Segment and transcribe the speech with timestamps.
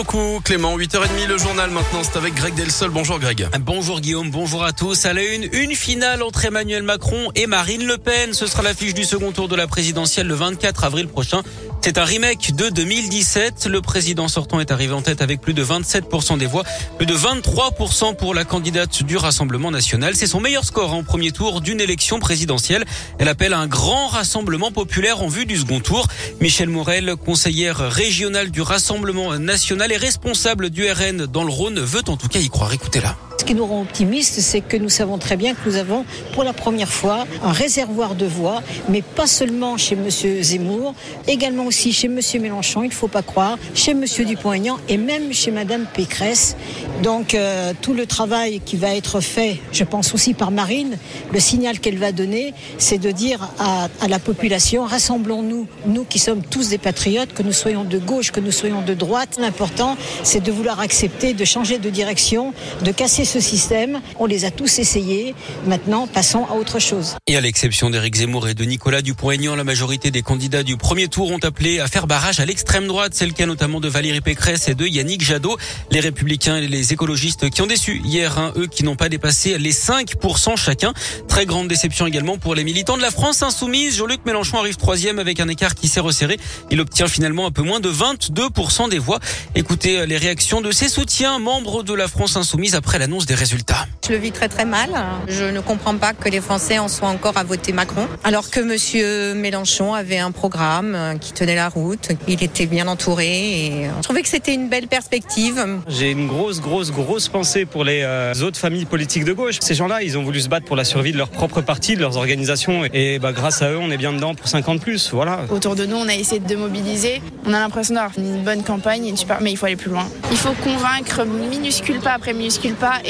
[0.00, 0.78] beaucoup Clément.
[0.78, 2.88] 8h30 le journal maintenant, c'est avec Greg Delsol.
[2.90, 3.46] Bonjour Greg.
[3.60, 5.04] Bonjour Guillaume, bonjour à tous.
[5.04, 8.32] À la une, une finale entre Emmanuel Macron et Marine Le Pen.
[8.32, 11.42] Ce sera l'affiche du second tour de la présidentielle le 24 avril prochain.
[11.82, 13.66] C'est un remake de 2017.
[13.66, 16.62] Le président sortant est arrivé en tête avec plus de 27% des voix,
[16.98, 20.14] plus de 23% pour la candidate du Rassemblement national.
[20.14, 22.84] C'est son meilleur score en premier tour d'une élection présidentielle.
[23.18, 26.06] Elle appelle un grand rassemblement populaire en vue du second tour.
[26.40, 32.02] Michel Morel, conseillère régionale du Rassemblement national et responsable du RN dans le Rhône, veut
[32.08, 32.72] en tout cas y croire.
[32.74, 33.16] Écoutez-la.
[33.40, 36.04] Ce qui nous rend optimistes, c'est que nous savons très bien que nous avons
[36.34, 40.10] pour la première fois un réservoir de voix, mais pas seulement chez M.
[40.42, 40.94] Zemmour,
[41.26, 42.20] également aussi chez M.
[42.38, 44.04] Mélenchon, il ne faut pas croire, chez M.
[44.26, 46.54] Dupont-Aignan et même chez Mme Pécresse.
[47.02, 50.98] Donc euh, tout le travail qui va être fait, je pense aussi par Marine,
[51.32, 56.18] le signal qu'elle va donner, c'est de dire à, à la population, rassemblons-nous, nous qui
[56.18, 59.38] sommes tous des patriotes, que nous soyons de gauche, que nous soyons de droite.
[59.40, 62.52] L'important, c'est de vouloir accepter, de changer de direction,
[62.84, 64.00] de casser ce système.
[64.18, 65.34] On les a tous essayés.
[65.66, 67.16] Maintenant, passons à autre chose.
[67.28, 71.06] Et à l'exception d'Éric Zemmour et de Nicolas Dupont-Aignan, la majorité des candidats du premier
[71.06, 73.12] tour ont appelé à faire barrage à l'extrême droite.
[73.14, 75.56] C'est le cas notamment de Valérie Pécresse et de Yannick Jadot.
[75.92, 79.58] Les républicains et les écologistes qui ont déçu hier, hein, eux qui n'ont pas dépassé
[79.58, 80.92] les 5% chacun.
[81.28, 83.96] Très grande déception également pour les militants de la France insoumise.
[83.96, 86.36] Jean-Luc Mélenchon arrive troisième avec un écart qui s'est resserré.
[86.72, 89.20] Il obtient finalement un peu moins de 22% des voix.
[89.54, 93.86] Écoutez les réactions de ses soutiens, membres de la France insoumise après l'annonce des résultats.
[94.06, 94.90] Je le vis très très mal.
[95.28, 98.60] Je ne comprends pas que les Français en soient encore à voter Macron, alors que
[98.60, 104.02] Monsieur Mélenchon avait un programme qui tenait la route, il était bien entouré et je
[104.02, 105.64] trouvais que c'était une belle perspective.
[105.88, 109.56] J'ai une grosse grosse grosse pensée pour les euh, autres familles politiques de gauche.
[109.60, 112.00] Ces gens-là, ils ont voulu se battre pour la survie de leur propre parti, de
[112.00, 115.10] leurs organisations et bah, grâce à eux, on est bien dedans pour 50 plus.
[115.12, 115.40] Voilà.
[115.50, 117.22] Autour de nous, on a essayé de mobiliser.
[117.46, 120.06] On a l'impression d'avoir une bonne campagne, une super, mais il faut aller plus loin.
[120.30, 123.09] Il faut convaincre minuscule pas après minuscule pas et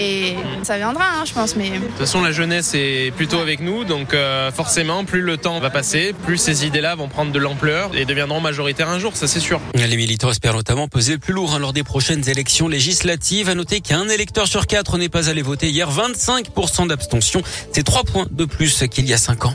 [0.62, 1.56] ça viendra, hein, je pense.
[1.56, 5.36] Mais de toute façon, la jeunesse est plutôt avec nous, donc euh, forcément, plus le
[5.36, 9.17] temps va passer, plus ces idées-là vont prendre de l'ampleur et deviendront majoritaires un jour,
[9.17, 9.61] ça c'est sûr.
[9.74, 13.48] Les militants espèrent notamment peser plus lourd hein, lors des prochaines élections législatives.
[13.48, 17.42] À noter qu'un électeur sur quatre n'est pas allé voter hier, 25% d'abstention.
[17.73, 19.55] C'est trois points de plus qu'il y a cinq ans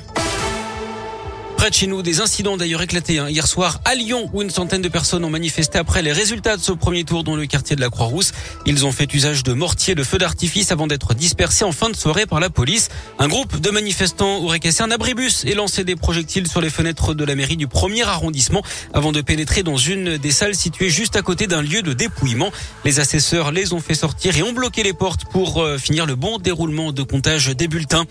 [1.70, 3.28] de chez nous, des incidents d'ailleurs éclatés hein.
[3.28, 6.62] hier soir à Lyon où une centaine de personnes ont manifesté après les résultats de
[6.62, 8.34] ce premier tour dans le quartier de la Croix-Rousse.
[8.66, 11.96] Ils ont fait usage de mortiers de feu d'artifice avant d'être dispersés en fin de
[11.96, 12.90] soirée par la police.
[13.18, 17.14] Un groupe de manifestants aurait cassé un abribus et lancé des projectiles sur les fenêtres
[17.14, 18.62] de la mairie du premier arrondissement
[18.94, 22.52] avant de pénétrer dans une des salles situées juste à côté d'un lieu de dépouillement.
[22.84, 26.16] Les assesseurs les ont fait sortir et ont bloqué les portes pour euh, finir le
[26.16, 28.06] bon déroulement de comptage des bulletins.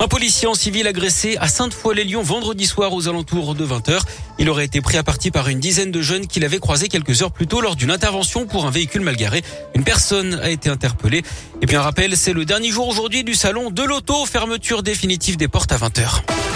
[0.00, 4.00] Un policier en civil agressé à Sainte-Foy-les-Lyons vendredi soir aux alentours de 20h.
[4.38, 7.22] Il aurait été pris à partie par une dizaine de jeunes qu'il avait croisés quelques
[7.22, 9.42] heures plus tôt lors d'une intervention pour un véhicule mal garé.
[9.74, 11.22] Une personne a été interpellée.
[11.62, 15.48] Et un rappel, c'est le dernier jour aujourd'hui du salon de l'auto, fermeture définitive des
[15.48, 16.55] portes à 20h.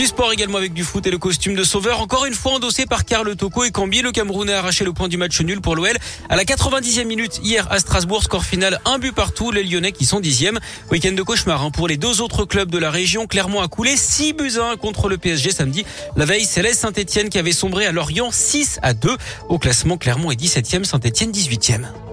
[0.00, 2.00] Du sport également avec du foot et le costume de sauveur.
[2.00, 4.00] Encore une fois endossé par Karl Toko et Cambi.
[4.00, 5.94] Le Camerounais a arraché le point du match nul pour l'OL.
[6.30, 9.50] À la 90e minute hier à Strasbourg, score final un but partout.
[9.50, 10.58] Les Lyonnais qui sont dixièmes.
[10.90, 13.26] Week-end de cauchemar hein, pour les deux autres clubs de la région.
[13.26, 15.84] Clermont a coulé 6 buts à 1 contre le PSG samedi.
[16.16, 19.14] La veille, c'est Saint-Etienne qui avait sombré à Lorient 6 à 2.
[19.50, 22.09] Au classement, Clermont est 17e, Saint-Etienne 18e.